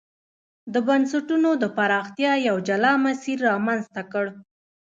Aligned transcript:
د 0.73 0.75
بنسټونو 0.87 1.49
د 1.63 1.65
پراختیا 1.77 2.33
یو 2.47 2.57
جلا 2.67 2.93
مسیر 3.05 3.37
رامنځته 3.49 4.01
کړ. 4.11 4.25